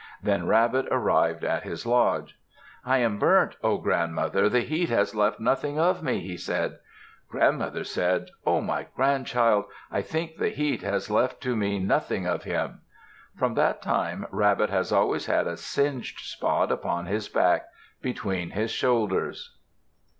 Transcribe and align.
Then 0.23 0.47
Rabbit 0.47 0.87
arrived 0.89 1.43
at 1.43 1.61
his 1.61 1.85
lodge. 1.85 2.35
"I 2.83 2.97
am 2.97 3.19
burnt. 3.19 3.55
Oh, 3.63 3.77
grandmother! 3.77 4.49
the 4.49 4.61
heat 4.61 4.89
has 4.89 5.13
left 5.13 5.39
nothing 5.39 5.77
of 5.77 6.01
me," 6.01 6.21
he 6.21 6.37
said. 6.37 6.79
Grandmother 7.29 7.83
said, 7.83 8.29
"Oh, 8.43 8.61
my 8.61 8.87
grandchild! 8.95 9.65
I 9.91 10.01
think 10.01 10.37
the 10.37 10.49
heat 10.49 10.81
has 10.81 11.11
left 11.11 11.39
to 11.41 11.55
me 11.55 11.77
nothing 11.77 12.25
of 12.25 12.45
him!" 12.45 12.81
From 13.37 13.53
that 13.53 13.83
time 13.83 14.25
Rabbit 14.31 14.71
has 14.71 14.91
always 14.91 15.27
had 15.27 15.45
a 15.45 15.55
singed 15.55 16.17
spot 16.21 16.71
upon 16.71 17.05
his 17.05 17.29
back, 17.29 17.65
between 18.01 18.49
his 18.49 18.71
shoulders. 18.71 19.55